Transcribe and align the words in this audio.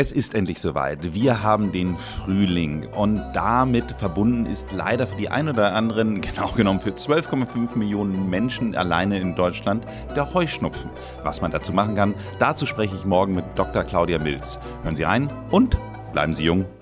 Es 0.00 0.12
ist 0.12 0.36
endlich 0.36 0.60
soweit. 0.60 1.12
Wir 1.12 1.42
haben 1.42 1.72
den 1.72 1.96
Frühling 1.96 2.86
und 2.86 3.20
damit 3.32 3.90
verbunden 3.90 4.46
ist 4.46 4.70
leider 4.70 5.08
für 5.08 5.16
die 5.16 5.28
ein 5.28 5.48
oder 5.48 5.74
anderen, 5.74 6.20
genau 6.20 6.52
genommen 6.52 6.78
für 6.78 6.90
12,5 6.90 7.76
Millionen 7.76 8.30
Menschen 8.30 8.76
alleine 8.76 9.18
in 9.18 9.34
Deutschland, 9.34 9.84
der 10.14 10.32
Heuschnupfen. 10.32 10.88
Was 11.24 11.40
man 11.40 11.50
dazu 11.50 11.72
machen 11.72 11.96
kann, 11.96 12.14
dazu 12.38 12.64
spreche 12.64 12.94
ich 12.94 13.06
morgen 13.06 13.34
mit 13.34 13.44
Dr. 13.56 13.82
Claudia 13.82 14.20
Milz. 14.20 14.60
Hören 14.84 14.94
Sie 14.94 15.04
ein 15.04 15.28
und 15.50 15.76
bleiben 16.12 16.32
Sie 16.32 16.44
jung. 16.44 16.77